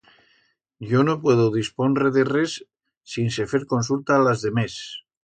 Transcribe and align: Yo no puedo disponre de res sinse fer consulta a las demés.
Yo 0.79 1.03
no 1.03 1.21
puedo 1.25 1.43
disponre 1.57 2.09
de 2.15 2.23
res 2.29 2.55
sinse 3.17 3.47
fer 3.53 3.61
consulta 3.75 4.17
a 4.17 4.25
las 4.31 4.47
demés. 4.49 4.79